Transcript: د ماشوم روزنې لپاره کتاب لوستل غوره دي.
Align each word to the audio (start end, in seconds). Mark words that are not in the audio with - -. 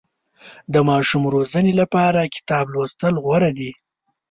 د 0.73 0.75
ماشوم 0.89 1.23
روزنې 1.33 1.73
لپاره 1.81 2.31
کتاب 2.35 2.65
لوستل 2.73 3.13
غوره 3.23 3.51
دي. 3.59 3.71